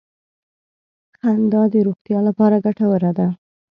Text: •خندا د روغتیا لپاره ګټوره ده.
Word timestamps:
•خندا 1.17 1.61
د 1.73 1.75
روغتیا 1.87 2.19
لپاره 2.27 2.55
ګټوره 2.65 3.11
ده. 3.17 3.27